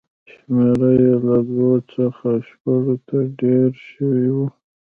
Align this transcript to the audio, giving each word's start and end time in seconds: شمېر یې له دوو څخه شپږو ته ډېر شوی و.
شمېر 0.39 0.81
یې 1.07 1.15
له 1.27 1.35
دوو 1.47 1.71
څخه 1.93 2.29
شپږو 2.47 2.95
ته 3.07 3.17
ډېر 3.39 3.69
شوی 3.89 4.27
و. 4.35 4.37